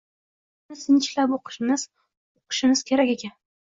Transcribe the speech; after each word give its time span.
ularni 0.69 0.81
sinchiklab 0.83 1.35
o‘qishimiz, 1.39 1.85
uqishimiz 2.41 2.83
kerak 2.93 3.13
ekan. 3.19 3.37